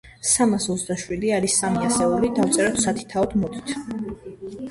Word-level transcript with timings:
სამას 0.27 0.63
ოცდაშვიდი 0.75 1.29
არის 1.39 1.57
სამი 1.63 1.83
ასეული, 1.89 2.31
დავწეროთ 2.39 2.79
სათითაოდ, 2.85 3.35
მოდით. 3.43 3.75